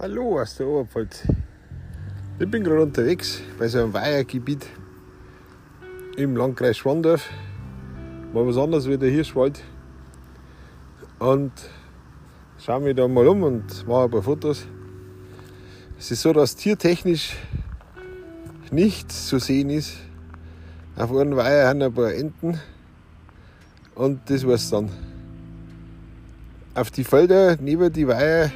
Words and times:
Hallo 0.00 0.40
aus 0.40 0.54
der 0.54 0.68
Oberpfalz. 0.68 1.26
Ich 2.38 2.48
bin 2.48 2.62
gerade 2.62 2.82
unterwegs 2.82 3.40
bei 3.58 3.66
so 3.66 3.80
einem 3.80 3.92
Weihergebiet 3.92 4.64
im 6.16 6.36
Landkreis 6.36 6.76
Schwandorf. 6.76 7.28
Mal 8.32 8.46
was 8.46 8.56
anderes 8.58 8.88
wie 8.88 8.96
der 8.96 9.10
Hirschwald. 9.10 9.60
Und 11.18 11.50
schaue 12.64 12.80
mich 12.82 12.94
da 12.94 13.08
mal 13.08 13.26
um 13.26 13.42
und 13.42 13.88
mache 13.88 14.04
ein 14.04 14.10
paar 14.12 14.22
Fotos. 14.22 14.68
Es 15.98 16.12
ist 16.12 16.22
so, 16.22 16.32
dass 16.32 16.54
tiertechnisch 16.54 17.34
nichts 18.70 19.26
zu 19.26 19.40
sehen 19.40 19.68
ist. 19.68 19.96
Auf 20.94 21.10
einem 21.10 21.34
Weiher 21.34 21.66
haben 21.66 21.82
ein 21.82 21.92
paar 21.92 22.14
Enten 22.14 22.60
und 23.96 24.20
das 24.30 24.46
war's 24.46 24.70
dann. 24.70 24.90
Auf 26.76 26.92
die 26.92 27.02
Felder 27.02 27.56
neben 27.60 27.92
die 27.92 28.06
Weiher 28.06 28.52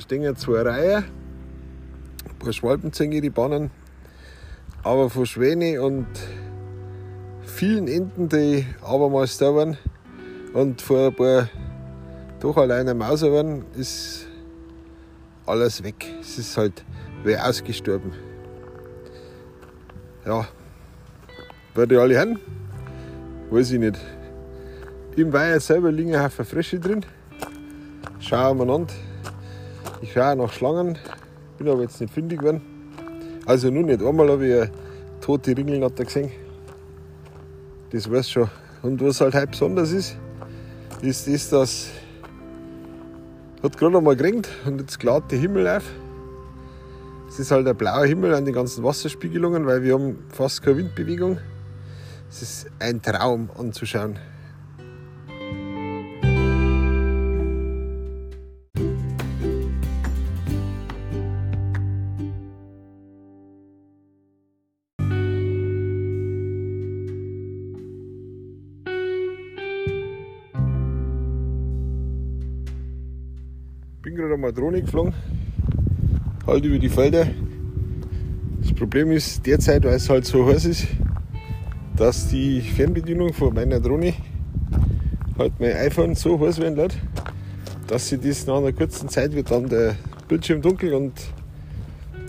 stehen 0.00 0.36
zwei 0.36 0.62
Reihen, 0.62 1.04
ein 2.28 2.38
paar 2.38 2.52
Schwalbenzänge, 2.52 3.20
die 3.20 3.30
Bahnen, 3.30 3.70
aber 4.82 5.10
von 5.10 5.26
Schwäne 5.26 5.82
und 5.82 6.06
vielen 7.42 7.88
Enten, 7.88 8.28
die 8.28 8.64
abermals 8.82 9.38
da 9.38 9.54
waren 9.54 9.76
und 10.54 10.80
vor 10.80 11.08
ein 11.08 11.14
paar 11.14 11.48
doch 12.40 12.56
alleine 12.56 12.94
Mauser 12.94 13.32
waren, 13.32 13.64
ist 13.76 14.26
alles 15.44 15.82
weg. 15.84 16.06
Es 16.20 16.38
ist 16.38 16.56
halt 16.56 16.84
wie 17.22 17.36
ausgestorben. 17.36 18.12
Ja, 20.24 20.46
wer 21.74 21.86
die 21.86 21.96
alle 21.96 22.18
haben, 22.18 22.38
weiß 23.50 23.72
ich 23.72 23.78
nicht. 23.78 23.98
Im 25.16 25.32
Weiher 25.32 25.60
selber 25.60 25.92
liegen 25.92 26.14
ein 26.14 26.24
Haufen 26.24 26.44
Frösche 26.44 26.78
drin. 26.78 27.04
Schauen 28.20 28.58
wir 28.58 28.74
an. 28.74 28.86
Ich 30.02 30.12
schaue 30.12 30.36
nach 30.36 30.52
Schlangen, 30.52 30.98
bin 31.58 31.68
aber 31.68 31.82
jetzt 31.82 32.00
nicht 32.00 32.12
fündig 32.12 32.38
geworden. 32.38 32.62
Also 33.46 33.70
nur 33.70 33.82
nicht. 33.82 34.02
Einmal 34.02 34.30
habe 34.30 34.46
ich 34.46 34.54
eine 34.54 34.70
tote 35.20 35.56
Ringelnatter 35.56 36.04
gesehen. 36.04 36.30
Das 37.90 38.10
weiß 38.10 38.30
schon. 38.30 38.48
Und 38.82 39.02
was 39.04 39.20
halt 39.20 39.34
heute 39.34 39.48
besonders 39.48 39.92
ist, 39.92 40.16
ist 41.02 41.28
das, 41.28 41.50
dass 41.50 41.90
hat 43.62 43.76
gerade 43.76 43.98
einmal 43.98 44.16
geregnet 44.16 44.48
und 44.64 44.80
jetzt 44.80 44.98
klart 44.98 45.30
der 45.30 45.38
Himmel 45.38 45.68
auf. 45.68 45.84
Es 47.28 47.38
ist 47.38 47.50
halt 47.50 47.68
ein 47.68 47.76
blauer 47.76 48.06
Himmel 48.06 48.34
an 48.34 48.44
den 48.44 48.54
ganzen 48.54 48.82
Wasserspiegelungen, 48.82 49.66
weil 49.66 49.82
wir 49.82 49.94
haben 49.94 50.24
fast 50.30 50.62
keine 50.62 50.78
Windbewegung. 50.78 51.38
Es 52.30 52.42
ist 52.42 52.66
ein 52.78 53.02
Traum 53.02 53.50
anzuschauen. 53.58 54.18
Gerade 74.20 74.34
einmal 74.34 74.52
Drohne 74.52 74.82
geflogen, 74.82 75.14
halt 76.46 76.64
über 76.64 76.78
die 76.78 76.88
Felder. 76.88 77.26
Das 78.60 78.72
Problem 78.74 79.10
ist 79.12 79.46
derzeit, 79.46 79.84
weil 79.84 79.94
es 79.94 80.08
halt 80.10 80.26
so 80.26 80.46
heiß 80.46 80.66
ist, 80.66 80.86
dass 81.96 82.28
die 82.28 82.60
Fernbedienung 82.60 83.32
von 83.32 83.54
meiner 83.54 83.80
Drohne 83.80 84.12
halt 85.38 85.52
mein 85.58 85.72
iPhone 85.72 86.14
so 86.14 86.38
heiß 86.38 86.60
werden 86.60 86.76
lässt, 86.76 86.98
dass 87.86 88.08
sie 88.08 88.18
das 88.18 88.46
nach 88.46 88.58
einer 88.58 88.72
kurzen 88.72 89.08
Zeit 89.08 89.34
wird 89.34 89.50
dann 89.50 89.68
der 89.68 89.96
Bildschirm 90.28 90.60
dunkel 90.60 90.92
und 90.94 91.12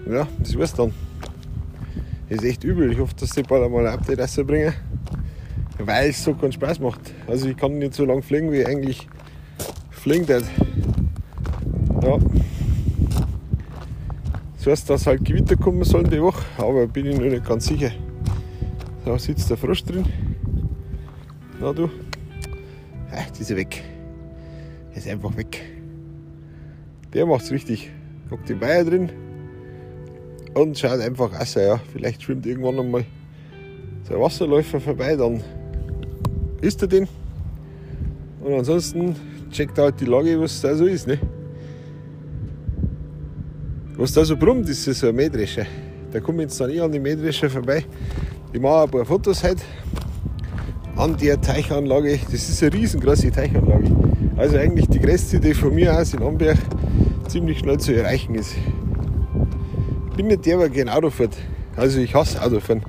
ja, 0.10 0.28
das 0.40 0.58
war's 0.58 0.74
dann. 0.74 0.94
Ist 2.30 2.46
echt 2.46 2.64
übel. 2.64 2.92
Ich 2.92 3.00
hoffe, 3.00 3.14
dass 3.20 3.32
die 3.32 3.44
bald 3.44 3.66
einmal 3.66 3.86
ein 3.86 3.94
Update 3.94 4.20
rausbringen, 4.20 4.74
weil 5.78 6.10
es 6.12 6.24
so 6.24 6.34
keinen 6.34 6.54
Spaß 6.54 6.80
macht. 6.80 7.02
Also 7.28 7.50
ich 7.50 7.58
kann 7.58 7.78
nicht 7.78 7.94
so 7.94 8.06
lange 8.06 8.22
fliegen, 8.22 8.52
wie 8.52 8.62
ich 8.62 8.68
eigentlich 8.68 9.08
fliegen 9.90 10.26
darf. 10.26 10.44
Ja. 12.20 12.28
Das 14.58 14.68
heißt, 14.68 14.90
dass 14.90 15.08
halt 15.08 15.26
Gewitter 15.26 15.56
kommen 15.56 15.84
sollen 15.84 16.10
die 16.10 16.22
Woche, 16.22 16.44
aber 16.58 16.88
bin 16.88 17.08
ich 17.08 17.16
noch 17.18 17.24
nicht 17.24 17.46
ganz 17.46 17.66
sicher. 17.66 17.92
Da 19.06 19.18
sitzt 19.18 19.50
der 19.50 19.58
Frosch 19.58 19.84
drin. 19.84 20.06
Na 21.60 21.74
du. 21.74 21.90
Ach, 23.12 23.30
die 23.32 23.42
ist 23.42 23.56
weg. 23.56 23.84
Er 24.92 24.98
ist 24.98 25.08
einfach 25.08 25.36
weg. 25.36 25.64
Der 27.14 27.26
macht's 27.26 27.52
richtig. 27.52 27.90
Guckt 28.30 28.48
die 28.48 28.62
Weiher 28.62 28.86
drin 28.86 29.10
und 30.54 30.78
schaut 30.78 31.00
einfach 31.00 31.38
aus. 31.40 31.56
Ja, 31.56 31.80
vielleicht 31.92 32.22
schwimmt 32.24 32.46
irgendwann 32.46 32.80
einmal 32.80 33.06
so 34.04 34.14
ein 34.14 34.22
Wasserläufer 34.22 34.80
vorbei, 34.80 35.16
dann 35.16 35.42
isst 36.62 36.82
er 36.82 36.88
den. 36.88 37.08
Und 38.44 38.54
ansonsten 38.54 39.16
checkt 39.52 39.78
halt 39.78 40.00
die 40.00 40.06
Lage, 40.06 40.40
was 40.40 40.62
da 40.62 40.76
so 40.76 40.86
ist. 40.86 41.08
Ne? 41.08 41.20
Was 44.02 44.14
da 44.14 44.26
so 44.26 44.36
brummt, 44.36 44.68
ist 44.68 44.84
so 44.84 45.10
ein 45.10 45.16
Mähdrescher. 45.16 45.68
Da 46.12 46.20
komme 46.20 46.40
ich 46.40 46.50
jetzt 46.50 46.60
dann 46.60 46.72
eh 46.72 46.80
an 46.80 46.92
die 46.92 47.00
Mähdrescher 47.00 47.52
vorbei. 47.52 47.86
Ich 48.52 48.60
mache 48.60 48.86
ein 48.86 48.90
paar 48.90 49.06
Fotos 49.06 49.44
heute 49.44 49.62
an 50.96 51.16
der 51.18 51.40
Teichanlage. 51.40 52.20
Das 52.32 52.50
ist 52.50 52.64
eine 52.64 52.74
riesengroße 52.74 53.30
Teichanlage. 53.30 53.96
Also 54.38 54.58
eigentlich 54.58 54.88
die 54.88 55.00
größte, 55.00 55.40
die 55.40 55.54
von 55.54 55.76
mir 55.76 55.96
aus 55.96 56.16
in 56.16 56.24
Amberg 56.24 56.58
ziemlich 57.28 57.60
schnell 57.60 57.80
zu 57.80 57.94
erreichen 57.94 58.34
ist. 58.34 58.56
Ich 60.10 60.18
bin 60.18 60.26
nicht 60.26 60.48
der, 60.48 60.58
der 60.58 60.70
gerne 60.70 60.96
Auto 60.96 61.12
fährt. 61.12 61.38
Also 61.76 62.00
ich 62.00 62.16
hasse 62.16 62.42
Autofahren. 62.42 62.82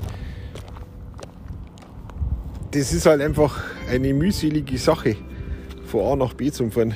Das 2.71 2.91
ist 2.91 3.05
halt 3.05 3.21
einfach 3.21 3.62
eine 3.91 4.15
mühselige 4.15 4.79
Sache, 4.79 5.17
von 5.84 6.06
A 6.06 6.17
nach 6.17 6.33
B 6.33 6.50
zu 6.50 6.71
fahren. 6.71 6.94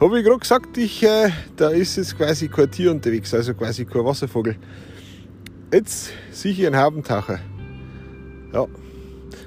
Habe 0.00 0.18
ich 0.18 0.24
gerade 0.24 0.40
gesagt, 0.40 0.76
ich, 0.76 1.04
äh, 1.04 1.30
da 1.56 1.68
ist 1.68 1.96
jetzt 1.96 2.16
quasi 2.16 2.48
kein 2.48 2.68
Tier 2.68 2.90
unterwegs, 2.90 3.32
also 3.32 3.54
quasi 3.54 3.84
kein 3.84 4.04
Wasservogel. 4.04 4.56
Jetzt 5.72 6.10
sicher 6.32 6.66
ein 6.66 6.76
Haubentaucher. 6.76 7.38
Ja, 8.52 8.66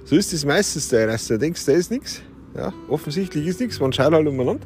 so 0.05 0.15
ist 0.15 0.31
das 0.31 0.45
meistens 0.45 0.87
der 0.87 1.09
Rest. 1.09 1.29
Du 1.29 1.37
denkst, 1.37 1.65
da 1.65 1.73
ist 1.73 1.91
nichts. 1.91 2.21
Ja, 2.55 2.73
offensichtlich 2.87 3.45
ist 3.45 3.59
nichts. 3.59 3.79
Man 3.81 3.91
schaut 3.91 4.13
halt 4.13 4.25
umeinander, 4.25 4.65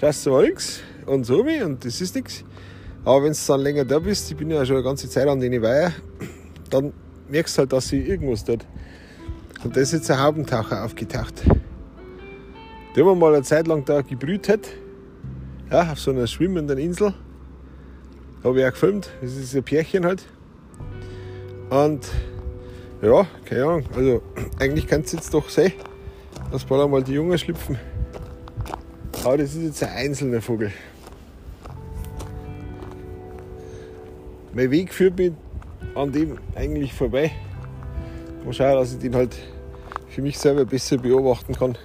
schaust 0.00 0.24
du 0.26 0.30
mal 0.30 0.44
links 0.44 0.80
und 1.06 1.24
so 1.26 1.44
wie 1.44 1.60
und 1.60 1.84
das 1.84 2.00
ist 2.00 2.14
nichts. 2.14 2.44
Aber 3.04 3.24
wenn 3.24 3.32
du 3.32 3.38
dann 3.48 3.60
länger 3.60 3.84
da 3.84 3.98
bist, 3.98 4.30
ich 4.30 4.36
bin 4.36 4.50
ja 4.50 4.64
schon 4.64 4.76
eine 4.76 4.84
ganze 4.84 5.08
Zeit 5.08 5.26
an 5.26 5.40
den 5.40 5.60
Weiher, 5.60 5.92
dann 6.70 6.92
merkst 7.28 7.56
du 7.56 7.60
halt, 7.60 7.72
dass 7.72 7.88
sie 7.88 7.98
irgendwas 7.98 8.44
tut. 8.44 8.64
Und 9.64 9.76
da 9.76 9.80
ist 9.80 9.92
jetzt 9.92 10.08
ein 10.08 10.20
Haubentaucher 10.20 10.84
aufgetaucht. 10.84 11.42
Der 12.94 13.04
wir 13.04 13.14
mal 13.16 13.34
eine 13.34 13.42
Zeit 13.42 13.66
lang 13.66 13.84
da 13.84 14.02
gebrüht 14.02 14.48
hat 14.48 14.68
ja, 15.70 15.92
auf 15.92 15.98
so 15.98 16.10
einer 16.10 16.26
schwimmenden 16.26 16.78
Insel. 16.78 17.14
Habe 18.44 18.60
ich 18.60 18.66
auch 18.66 18.70
gefilmt. 18.70 19.10
Das 19.20 19.32
ist 19.32 19.54
ein 19.54 19.64
Pärchen 19.64 20.04
halt. 20.04 20.24
Und 21.70 22.06
ja, 23.02 23.26
keine 23.44 23.64
Ahnung. 23.64 23.84
Also 23.94 24.22
eigentlich 24.60 24.86
kannst 24.86 25.12
du 25.12 25.16
jetzt 25.16 25.34
doch 25.34 25.48
sehen, 25.48 25.72
dass 26.52 26.64
bald 26.64 26.82
einmal 26.82 27.02
die 27.02 27.14
Jungen 27.14 27.36
schlüpfen. 27.38 27.78
Aber 29.24 29.38
das 29.38 29.54
ist 29.54 29.62
jetzt 29.62 29.82
ein 29.82 29.90
einzelner 29.90 30.40
Vogel. 30.40 30.72
Mein 34.54 34.70
Weg 34.70 34.94
führt 34.94 35.18
mich 35.18 35.32
an 35.94 36.12
dem 36.12 36.38
eigentlich 36.54 36.94
vorbei. 36.94 37.32
Mal 38.44 38.52
schauen, 38.52 38.76
dass 38.76 38.92
ich 38.92 39.00
den 39.00 39.16
halt 39.16 39.36
für 40.08 40.22
mich 40.22 40.38
selber 40.38 40.64
besser 40.64 40.96
beobachten 40.98 41.54
kann. 41.54 41.76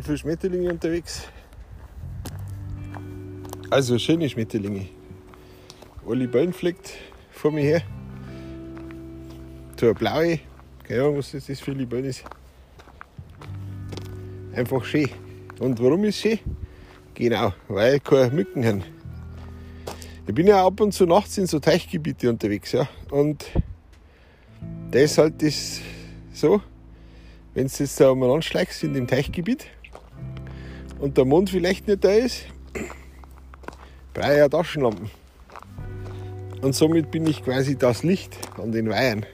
Sind 0.00 0.06
viele 0.06 0.18
Schmetterlinge 0.18 0.70
unterwegs. 0.70 1.28
Also 3.68 3.98
schöne 3.98 4.28
Schmetterlinge. 4.28 4.86
Alle 6.08 6.26
Böllen 6.26 6.52
fliegt 6.52 6.94
vor 7.30 7.52
mir 7.52 7.62
her. 7.62 7.82
So 9.78 9.86
eine 9.86 9.94
blaue, 9.94 10.40
keine 10.84 11.02
Ahnung, 11.02 11.18
was 11.18 11.32
das 11.32 11.60
für 11.60 11.72
Libellen 11.72 12.06
ist. 12.06 12.24
Einfach 14.54 14.84
schön. 14.84 15.08
Und 15.58 15.80
warum 15.82 16.04
ist 16.04 16.18
schön? 16.18 16.38
Genau, 17.14 17.52
weil 17.68 18.00
keine 18.00 18.30
Mücken 18.30 18.64
haben. 18.64 18.82
Ich 20.26 20.34
bin 20.34 20.46
ja 20.46 20.64
ab 20.64 20.80
und 20.80 20.92
zu 20.92 21.04
nachts 21.04 21.36
in 21.36 21.46
so 21.46 21.58
Teichgebiete 21.58 22.30
unterwegs, 22.30 22.72
ja. 22.72 22.88
Und 23.10 23.44
da 24.90 24.98
ist 24.98 25.18
halt 25.18 25.42
das 25.42 25.80
so, 26.32 26.62
wenn 27.52 27.66
du 27.66 27.72
jetzt 27.78 28.00
da 28.00 28.10
umeinander 28.10 28.42
schleichst 28.42 28.82
in 28.84 28.94
dem 28.94 29.06
Teichgebiet 29.06 29.66
und 31.00 31.16
der 31.16 31.24
Mond 31.24 31.50
vielleicht 31.50 31.88
nicht 31.88 32.04
da 32.04 32.10
ist, 32.10 32.44
brauche 34.14 34.32
ich 34.32 34.38
ja 34.38 34.48
Taschenlampen. 34.48 35.10
Und 36.62 36.74
somit 36.74 37.10
bin 37.10 37.26
ich 37.26 37.42
quasi 37.42 37.76
das 37.76 38.02
Licht 38.02 38.36
an 38.58 38.70
den 38.72 38.90
Weihern. 38.90 39.24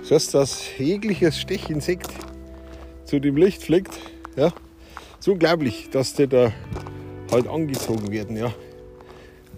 Das 0.00 0.12
heißt, 0.12 0.34
dass 0.34 0.78
jegliches 0.78 1.38
Stechinsekt 1.40 2.08
zu 3.04 3.18
dem 3.18 3.36
Licht 3.36 3.62
fliegt, 3.62 3.98
ja, 4.36 4.52
ist 5.18 5.28
unglaublich, 5.28 5.90
dass 5.90 6.14
die 6.14 6.28
da 6.28 6.52
halt 7.32 7.48
angezogen 7.48 8.10
werden, 8.10 8.36
ja. 8.36 8.54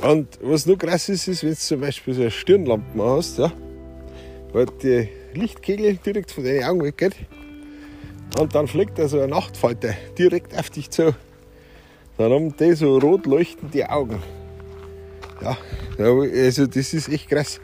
Und 0.03 0.39
was 0.41 0.65
noch 0.65 0.79
krass 0.79 1.11
ist, 1.11 1.29
ist, 1.29 1.43
wenn 1.43 1.51
du 1.51 1.57
zum 1.57 1.81
Beispiel 1.83 2.15
so 2.15 2.23
eine 2.23 2.31
Stirnlampe 2.31 3.03
hast, 3.03 3.39
ja, 3.39 3.53
weil 4.53 4.67
die 4.83 5.09
Lichtkegel 5.35 5.97
direkt 5.97 6.31
von 6.31 6.45
deinen 6.45 6.65
Augen 6.65 6.83
weggeht 6.83 7.15
und 8.39 8.55
dann 8.55 8.69
fliegt 8.69 8.99
da 8.99 9.09
so 9.09 9.19
eine 9.19 9.29
Nachtfalter 9.29 9.95
direkt 10.19 10.57
auf 10.59 10.71
dich 10.71 10.91
zu. 10.91 11.15
Dann 12.17 12.33
haben 12.33 12.57
die 12.57 12.75
so 12.75 12.99
rot 12.99 13.27
leuchtende 13.27 13.91
Augen. 13.91 14.23
Ja, 15.41 15.57
also 15.99 16.67
das 16.67 16.93
ist 16.93 17.09
echt 17.09 17.29
krass. 17.31 17.61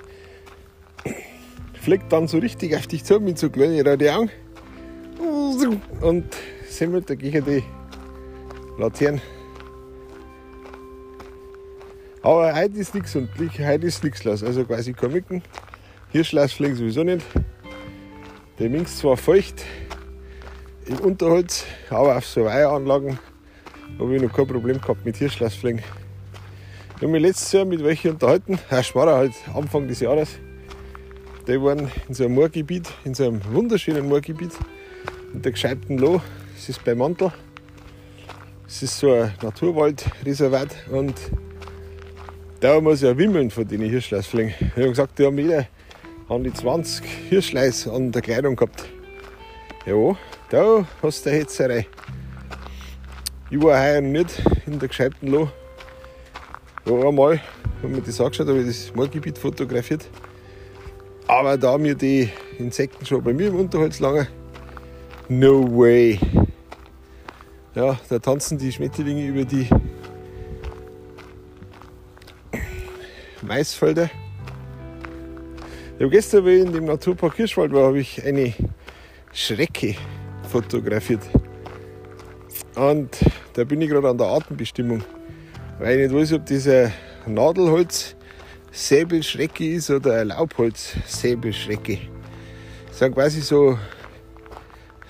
Fliegt 1.80 2.10
dann 2.10 2.26
so 2.26 2.38
richtig 2.38 2.74
auf 2.74 2.86
dich 2.86 3.04
zu 3.04 3.20
mit 3.20 3.38
so 3.38 3.50
kleinen 3.50 3.86
roten 3.86 4.08
Augen. 4.08 4.30
Und 6.00 6.34
semmelt 6.68 7.08
dagegen 7.08 7.44
die 7.44 7.62
Laternen. 8.78 9.20
Aber 12.22 12.54
heute 12.54 12.78
ist 12.78 12.94
nichts 12.94 13.14
und 13.14 13.28
heute 13.38 13.86
ist 13.86 14.02
nichts 14.02 14.24
los. 14.24 14.42
Also 14.42 14.64
quasi 14.64 14.92
kein 14.92 15.12
Mücken. 15.12 15.42
Hirschlaus 16.10 16.52
fliegen 16.52 16.74
sowieso 16.74 17.04
nicht. 17.04 17.24
Der 18.58 18.68
Minx 18.68 18.98
zwar 18.98 19.16
feucht 19.16 19.64
im 20.86 20.98
Unterholz, 21.00 21.64
aber 21.90 22.16
auf 22.16 22.26
so 22.26 22.44
Weiheranlagen 22.44 23.18
habe 23.98 24.16
ich 24.16 24.22
noch 24.22 24.32
kein 24.32 24.46
Problem 24.46 24.80
gehabt 24.80 25.04
mit 25.04 25.16
Hirschlausfliegen. 25.16 25.80
Ich 25.80 27.02
habe 27.02 27.08
mich 27.08 27.22
letztes 27.22 27.52
Jahr 27.52 27.64
mit 27.64 27.82
welchen 27.84 28.12
unterhalten, 28.12 28.58
Herr 28.68 28.82
Schmarrer 28.82 29.16
halt 29.16 29.32
Anfang 29.54 29.88
des 29.88 30.00
Jahres. 30.00 30.30
Die 31.46 31.60
waren 31.60 31.90
in 32.08 32.14
so 32.14 32.24
einem 32.24 32.34
Moorgebiet, 32.34 32.88
in 33.04 33.14
so 33.14 33.24
einem 33.24 33.40
wunderschönen 33.52 34.08
Moorgebiet, 34.08 34.52
in 35.32 35.42
der 35.42 35.52
gescheibten 35.52 35.98
Loh. 35.98 36.20
Das 36.54 36.68
ist 36.68 36.84
bei 36.84 36.94
Mantel. 36.94 37.32
Es 38.66 38.82
ist 38.82 38.98
so 38.98 39.12
ein 39.12 39.32
Naturwaldreservat 39.42 40.68
und 40.90 41.14
da 42.60 42.80
muss 42.80 43.02
ja 43.02 43.16
wimmeln 43.16 43.50
von 43.50 43.66
den 43.68 43.82
Hirschleisfliegen. 43.82 44.54
Ich 44.58 44.72
habe 44.72 44.88
gesagt, 44.88 45.18
die 45.18 45.26
haben 45.26 45.38
jeder 45.38 45.66
an 46.28 46.42
die 46.42 46.52
20 46.52 47.04
Hirschleis 47.28 47.86
an 47.86 48.10
der 48.10 48.22
Kleidung 48.22 48.56
gehabt. 48.56 48.88
Ja, 49.86 50.16
da 50.50 50.84
hast 51.00 51.24
du 51.24 51.30
eine 51.30 51.38
Hetzerei. 51.38 51.86
Ich 53.48 53.62
war 53.62 53.80
heuer 53.80 54.00
nicht 54.00 54.42
in 54.66 54.80
der 54.80 54.88
gescheibten 54.88 55.28
Loh. 55.28 55.48
Ja, 56.84 57.08
einmal 57.08 57.40
haben 57.80 57.94
wir 57.94 58.02
das 58.02 58.20
angeschaut, 58.20 58.48
habe 58.48 58.62
ich 58.62 58.66
das 58.66 58.92
Moorgebiet 58.96 59.38
fotografiert. 59.38 60.08
Aber 61.28 61.56
da 61.56 61.78
mir 61.78 61.94
die 61.94 62.28
Insekten 62.58 63.06
schon 63.06 63.22
bei 63.22 63.32
mir 63.32 63.46
im 63.46 63.60
Unterholz 63.60 64.00
lange, 64.00 64.26
no 65.28 65.62
way. 65.78 66.18
Ja, 67.76 67.96
da 68.08 68.18
tanzen 68.18 68.58
die 68.58 68.72
Schmetterlinge 68.72 69.24
über 69.24 69.44
die 69.44 69.68
Maisfelder. 73.40 74.10
Habe 76.00 76.10
gestern, 76.10 76.44
wie 76.44 76.56
ich 76.56 76.66
in 76.66 76.72
dem 76.72 76.86
Naturpark 76.86 77.36
Hirschwald 77.36 77.72
war, 77.72 77.84
habe 77.84 78.00
ich 78.00 78.24
eine 78.24 78.52
Schrecke 79.38 79.94
fotografiert. 80.48 81.20
Und 82.74 83.18
da 83.52 83.64
bin 83.64 83.82
ich 83.82 83.90
gerade 83.90 84.08
an 84.08 84.16
der 84.16 84.28
Artenbestimmung, 84.28 85.04
weil 85.78 86.00
ich 86.00 86.10
nicht 86.10 86.18
weiß, 86.18 86.32
ob 86.32 86.46
das 86.46 86.66
ein 86.66 86.92
Nadelholz 87.26 88.16
Säbelschrecke 88.72 89.74
ist 89.74 89.90
oder 89.90 90.20
ein 90.20 90.28
Laubholz-Säbelschrecke. 90.28 91.98
Das 92.88 92.98
sind 92.98 93.14
quasi 93.14 93.42
so 93.42 93.78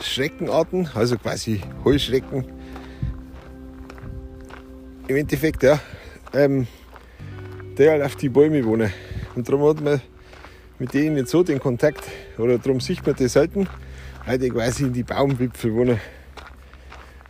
Schreckenarten, 0.00 0.88
also 0.94 1.17
quasi 1.19 1.61
Heuschrecken. 1.84 2.46
Im 5.06 5.17
Endeffekt, 5.17 5.62
ja, 5.62 5.78
ähm, 6.34 6.67
die 7.78 7.88
halt 7.88 8.02
auf 8.02 8.17
die 8.17 8.28
Bäume 8.28 8.64
wohnen. 8.64 8.93
Und 9.37 9.49
darum 9.49 9.69
hat 9.69 9.81
man 9.81 10.00
mit 10.81 10.94
denen 10.94 11.14
nicht 11.14 11.28
so 11.28 11.44
den 11.44 11.61
Kontakt, 11.61 12.02
oder 12.38 12.58
darum 12.58 12.81
sieht 12.81 13.06
man 13.06 13.14
die 13.14 13.28
selten, 13.28 13.69
die 14.34 14.50
quasi 14.50 14.84
in 14.84 14.93
die 14.93 15.05
Baumwipfel 15.05 15.73
wohnen. 15.73 16.00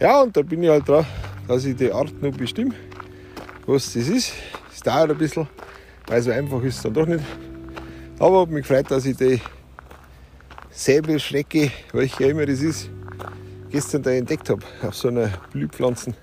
Ja, 0.00 0.22
und 0.22 0.36
da 0.36 0.42
bin 0.42 0.62
ich 0.62 0.70
halt 0.70 0.88
dran, 0.88 1.06
dass 1.46 1.64
ich 1.64 1.76
die 1.76 1.92
Art 1.92 2.12
noch 2.22 2.34
bestimme, 2.34 2.74
was 3.66 3.92
das 3.92 4.08
ist. 4.08 4.32
Es 4.72 4.80
dauert 4.80 5.10
ein 5.10 5.18
bisschen, 5.18 5.46
weil 6.06 6.22
so 6.22 6.30
einfach 6.30 6.62
ist 6.62 6.76
es 6.76 6.82
dann 6.82 6.94
doch 6.94 7.06
nicht. 7.06 7.24
Aber 8.18 8.40
habe 8.40 8.52
mich 8.52 8.66
gefreut, 8.66 8.90
dass 8.90 9.04
ich 9.04 9.16
die 9.16 9.40
Säbelschrecke, 10.70 11.70
welche 11.92 12.24
immer 12.24 12.46
das 12.46 12.60
ist, 12.60 12.90
gestern 13.70 14.02
da 14.02 14.10
entdeckt 14.10 14.48
habe, 14.48 14.62
auf 14.82 14.94
so 14.94 15.08
einer 15.08 15.30
Blühpflanzen. 15.52 16.14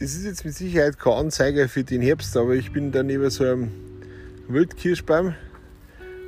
Das 0.00 0.14
ist 0.14 0.24
jetzt 0.24 0.44
mit 0.44 0.54
Sicherheit 0.54 0.96
kein 0.96 1.14
Anzeiger 1.14 1.68
für 1.68 1.82
den 1.82 2.00
Herbst, 2.00 2.36
aber 2.36 2.54
ich 2.54 2.72
bin 2.72 2.92
da 2.92 3.02
neben 3.02 3.28
so 3.30 3.42
einem 3.42 3.72
Wildkirschbaum. 4.46 5.34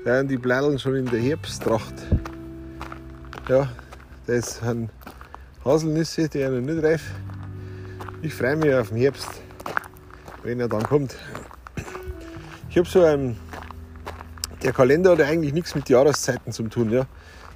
Da 0.05 0.19
sind 0.19 0.29
die 0.29 0.39
Bladeln 0.39 0.77
schon 0.81 0.97
in 0.97 1.07
der 1.07 1.21
Herbsttracht. 1.21 1.95
Ja, 3.49 3.71
das 4.27 4.59
sind 4.59 4.91
Haselnüsse, 5.65 6.29
die 6.29 6.39
sind 6.39 6.67
noch 6.67 6.75
nicht 6.75 6.85
reif. 6.85 7.13
Ich 8.23 8.35
freue 8.35 8.57
mich 8.57 8.75
auf 8.75 8.89
den 8.89 8.99
Herbst, 8.99 9.29
wenn 10.43 10.59
er 10.59 10.69
dann 10.69 10.83
kommt. 10.83 11.15
Ich 12.71 12.77
habe 12.77 12.89
so 12.89 13.05
einen, 13.05 13.37
der 14.65 14.73
Kalender 14.73 15.13
hat 15.13 15.21
eigentlich 15.21 15.53
nichts 15.53 15.77
mit 15.77 15.89
Jahreszeiten 15.89 16.51
zu 16.51 16.65
tun. 16.65 16.91
Ja. 16.91 17.07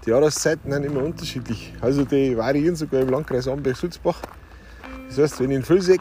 Die 0.06 0.10
Jahreszeiten 0.10 0.70
sind 0.70 0.84
immer 0.84 1.02
unterschiedlich. 1.02 1.74
Also 1.80 2.04
die 2.04 2.36
variieren 2.36 2.76
sogar 2.76 3.00
im 3.00 3.08
Landkreis 3.08 3.48
Amberg-Sulzbach. 3.48 4.22
Das 5.16 5.30
heißt, 5.30 5.40
wenn 5.42 5.52
in 5.52 5.62
Füllseck 5.62 6.00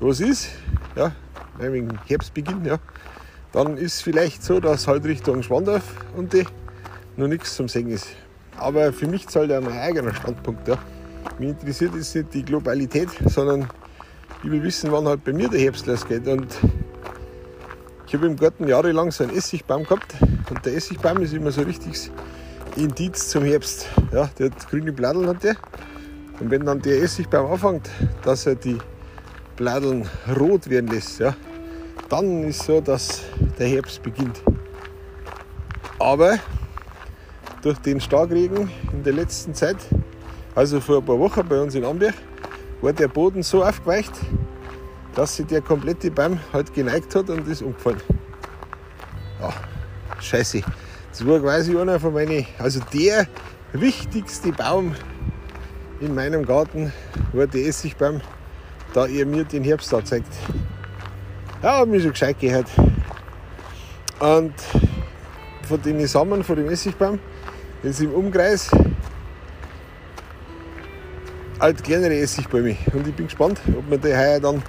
was 0.00 0.20
ist, 0.20 0.50
ja, 0.96 1.12
wegen 1.58 1.98
Herbstbeginn, 2.06 2.62
ja, 2.66 2.78
dann 3.52 3.78
ist 3.78 3.94
es 3.94 4.02
vielleicht 4.02 4.42
so, 4.42 4.60
dass 4.60 4.86
halt 4.86 5.04
Richtung 5.06 5.42
Schwandorf 5.42 5.84
und 6.14 6.34
die 6.34 6.44
noch 7.16 7.26
nichts 7.26 7.56
zum 7.56 7.68
Singen 7.68 7.92
ist. 7.92 8.08
Aber 8.58 8.92
für 8.92 9.06
mich 9.06 9.28
zahlt 9.28 9.48
ja 9.48 9.62
mein 9.62 9.78
eigener 9.78 10.14
Standpunkt. 10.14 10.68
Ja. 10.68 10.76
Mich 11.38 11.48
interessiert 11.48 11.94
jetzt 11.94 12.14
nicht 12.14 12.34
die 12.34 12.44
Globalität, 12.44 13.08
sondern 13.24 13.66
ich 14.44 14.50
will 14.50 14.62
wissen, 14.62 14.92
wann 14.92 15.08
halt 15.08 15.24
bei 15.24 15.32
mir 15.32 15.48
der 15.48 15.60
Herbst 15.60 15.86
losgeht. 15.86 16.26
Und 16.28 16.48
ich 18.06 18.12
habe 18.12 18.26
im 18.26 18.36
Garten 18.36 18.68
jahrelang 18.68 19.10
so 19.10 19.24
einen 19.24 19.34
Essigbaum 19.34 19.84
gehabt 19.84 20.16
und 20.50 20.66
der 20.66 20.74
Essigbaum 20.74 21.22
ist 21.22 21.32
immer 21.32 21.50
so 21.50 21.62
richtig 21.62 22.10
Indiz 22.76 23.30
zum 23.30 23.42
Herbst. 23.42 23.86
Ja, 24.12 24.28
der 24.38 24.50
hat 24.50 24.68
grüne 24.68 24.92
Bladeln 24.92 25.26
hat 25.28 25.42
der 25.42 25.56
und 26.40 26.50
wenn 26.50 26.64
dann 26.64 26.80
der 26.80 27.02
Essigbaum 27.02 27.52
anfängt, 27.52 27.90
dass 28.22 28.46
er 28.46 28.54
die 28.54 28.78
Bladeln 29.56 30.08
rot 30.38 30.68
werden 30.70 30.90
lässt, 30.90 31.20
ja, 31.20 31.36
dann 32.08 32.44
ist 32.44 32.64
so, 32.64 32.80
dass 32.80 33.22
der 33.58 33.68
Herbst 33.68 34.02
beginnt. 34.02 34.42
Aber 35.98 36.38
durch 37.62 37.78
den 37.78 38.00
Starkregen 38.00 38.70
in 38.92 39.02
der 39.02 39.12
letzten 39.12 39.54
Zeit, 39.54 39.76
also 40.54 40.80
vor 40.80 40.98
ein 40.98 41.04
paar 41.04 41.18
Wochen 41.18 41.46
bei 41.46 41.60
uns 41.60 41.74
in 41.74 41.84
Amberg, 41.84 42.14
war 42.80 42.94
der 42.94 43.08
Boden 43.08 43.42
so 43.42 43.62
aufgeweicht, 43.62 44.12
dass 45.14 45.36
sich 45.36 45.46
der 45.46 45.60
komplette 45.60 46.10
Baum 46.10 46.40
halt 46.52 46.72
geneigt 46.72 47.14
hat 47.14 47.28
und 47.28 47.46
ist 47.46 47.60
umgefallen. 47.60 48.00
Ja, 49.40 49.52
scheiße. 50.20 50.62
Das 51.10 51.26
war 51.26 51.38
quasi 51.40 51.76
einer 51.76 52.00
von 52.00 52.14
meinen, 52.14 52.46
also 52.58 52.80
der 52.92 53.26
wichtigste 53.72 54.52
Baum 54.52 54.94
in 56.00 56.14
meinem 56.14 56.44
Garten 56.44 56.92
war 57.32 57.46
der 57.46 57.66
Essigbaum, 57.66 58.20
da 58.92 59.06
er 59.06 59.26
mir 59.26 59.44
den 59.44 59.62
Herbst 59.64 59.94
zeigt. 60.04 60.32
Ja, 61.62 61.78
habe 61.78 61.90
mich 61.90 62.02
schon 62.02 62.12
gescheit 62.12 62.38
gehört. 62.40 62.66
Und 64.18 64.54
von 65.68 65.82
den 65.82 66.06
Samen 66.06 66.42
von 66.42 66.56
dem 66.56 66.68
Essigbaum 66.68 67.18
jetzt 67.82 68.00
im 68.00 68.12
Umkreis 68.12 68.70
halt 71.60 71.84
kleinere 71.84 72.18
Essigbäume. 72.18 72.76
Und 72.92 73.06
ich 73.06 73.14
bin 73.14 73.26
gespannt, 73.26 73.60
ob 73.76 73.90
wir 73.90 73.98
die 73.98 74.16
heuer 74.16 74.40
dann 74.40 74.62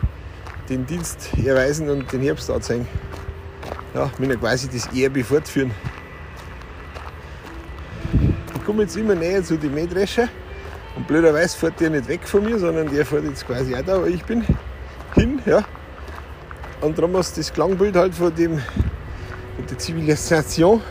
den 0.70 0.86
Dienst 0.86 1.30
erweisen 1.44 1.90
und 1.90 2.12
den 2.12 2.22
Herbst 2.22 2.52
anzeigen. 2.52 2.88
Ja, 3.94 4.12
mir 4.20 4.36
quasi 4.38 4.70
das 4.70 4.88
Erbe 4.94 5.24
fortführen. 5.24 5.72
komme 8.72 8.84
jetzt 8.84 8.96
immer 8.96 9.16
näher 9.16 9.44
zu 9.44 9.58
den 9.58 9.74
Mähdrescher. 9.74 10.30
Und 10.96 11.08
blöderweise 11.08 11.58
fährt 11.58 11.80
der 11.80 11.90
nicht 11.90 12.08
weg 12.08 12.28
von 12.28 12.44
mir, 12.44 12.60
sondern 12.60 12.94
der 12.94 13.06
fährt 13.06 13.24
jetzt 13.24 13.48
quasi 13.48 13.76
auch 13.76 13.82
da, 13.82 14.02
wo 14.02 14.06
ich 14.06 14.24
bin, 14.26 14.46
hin. 15.16 15.42
Ja. 15.46 15.64
Und 16.82 16.98
darum 16.98 17.16
hast 17.16 17.38
du 17.38 17.42
das 17.42 17.54
Klangbild 17.54 17.96
halt 17.96 18.16
von, 18.16 18.34
dem, 18.36 18.58
von 18.58 19.66
der 19.70 19.78
Zivilisation 19.78 20.82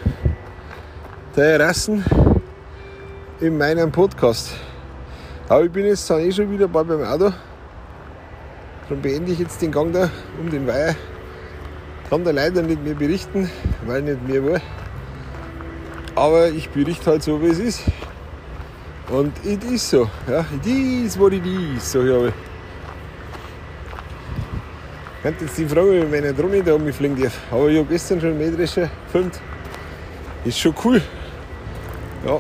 der 1.37 1.61
Rassen 1.61 2.05
in 3.41 3.59
meinem 3.59 3.91
Podcast. 3.93 4.53
Aber 5.49 5.65
ich 5.65 5.71
bin 5.73 5.85
jetzt 5.85 6.09
dann 6.09 6.21
eh 6.21 6.33
schon 6.33 6.51
wieder 6.51 6.69
bald 6.69 6.89
beim 6.89 7.03
Auto. 7.03 7.33
Dann 8.89 9.03
beende 9.03 9.33
ich 9.33 9.39
jetzt 9.39 9.61
den 9.61 9.73
Gang 9.73 9.93
da 9.93 10.11
um 10.41 10.51
den 10.51 10.67
Weiher. 10.67 10.95
Kann 12.09 12.25
da 12.25 12.31
leider 12.31 12.63
nicht 12.63 12.83
mehr 12.83 12.95
berichten, 12.95 13.51
weil 13.87 14.03
nicht 14.03 14.27
mehr 14.27 14.45
war. 14.45 14.61
Aber 16.15 16.49
ich 16.49 16.71
berichte 16.71 17.11
halt 17.11 17.23
so, 17.23 17.41
wie 17.43 17.49
es 17.49 17.59
ist. 17.59 17.83
Und 19.11 19.33
it 19.45 19.65
is 19.65 19.91
so. 19.91 20.09
Ja, 20.29 20.45
it 20.55 20.67
is 20.67 21.19
what 21.19 21.33
it 21.33 21.45
is, 21.45 21.91
so 21.91 22.01
habe 22.01 22.29
ich. 22.29 22.35
Ich 25.17 25.23
könnte 25.23 25.45
jetzt 25.45 25.59
die 25.59 25.67
Frage, 25.67 26.03
wie 26.03 26.07
meine 26.07 26.33
Drohne 26.33 26.63
da 26.63 26.75
umfliegen 26.75 27.21
darf. 27.21 27.37
Aber 27.51 27.69
ich 27.69 27.79
habe 27.79 27.89
gestern 27.89 28.21
schon 28.21 28.39
Mähdrescher 28.39 28.89
gefilmt. 29.07 29.41
Ist 30.45 30.59
schon 30.61 30.75
cool. 30.85 31.03
Ja. 32.25 32.39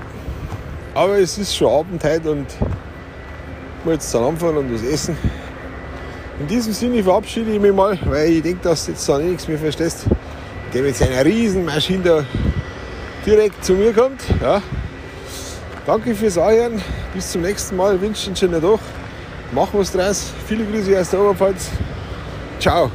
Aber 0.94 1.18
es 1.18 1.38
ist 1.38 1.56
schon 1.56 1.72
Abend 1.72 2.02
heute 2.04 2.30
und 2.30 2.46
ich 2.48 3.84
muss 3.84 3.94
jetzt 3.94 4.14
dann 4.14 4.24
anfangen 4.24 4.58
und 4.58 4.74
was 4.74 4.82
essen. 4.82 5.16
In 6.38 6.46
diesem 6.46 6.72
Sinne 6.72 7.02
verabschiede 7.02 7.52
ich 7.52 7.60
mich 7.60 7.72
mal, 7.72 7.98
weil 8.06 8.30
ich 8.30 8.42
denke, 8.42 8.62
dass 8.62 8.86
du 8.86 8.92
jetzt 8.92 9.08
da 9.08 9.18
nichts 9.18 9.46
mehr 9.46 9.58
verstehst. 9.58 10.06
Der 10.72 10.82
mit 10.82 10.96
seiner 10.96 11.24
Riesenmaschine 11.24 12.02
da 12.02 12.24
direkt 13.26 13.64
zu 13.64 13.74
mir 13.74 13.92
kommt. 13.92 14.22
Ja. 14.40 14.62
Danke 15.87 16.14
fürs 16.14 16.37
Anhören. 16.38 16.82
Bis 17.14 17.32
zum 17.32 17.42
nächsten 17.42 17.76
Mal. 17.76 18.00
Wünsche 18.00 18.26
einen 18.26 18.37
schönen 18.37 18.60
Tag. 18.60 18.80
Mach 19.52 19.68
was 19.72 19.92
draus. 19.92 20.30
Viele 20.46 20.64
Grüße 20.64 20.99
aus 20.99 21.10
der 21.10 21.20
Oberpfalz. 21.20 21.70
Ciao. 22.60 22.90